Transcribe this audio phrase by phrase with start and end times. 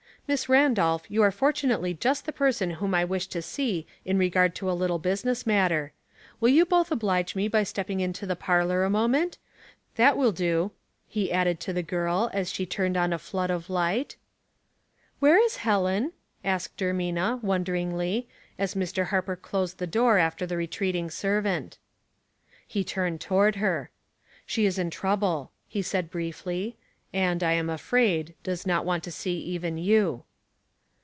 [0.27, 4.55] "Miss Randolph, you are fortunately just the person whom I wish to see in regard
[4.55, 5.91] to a little business matter.
[6.39, 9.39] Will you both oblige me by stepping into the parlor a moment?
[9.95, 10.71] That will do,"
[11.09, 14.15] he added to the girl as she turned on a flood of light.
[14.15, 16.11] A Prctector, 2G1 Where is Helen?''
[16.45, 18.25] asked Ermina, wonder ingl}^,
[18.57, 19.07] as Mr.
[19.07, 21.77] Harper closed the door after the retreating servant.
[22.65, 23.89] He turned toward her."
[24.45, 26.77] She is in trouble," he said, briefly;"
[27.13, 30.23] and, I am afraid, does not want to see even you."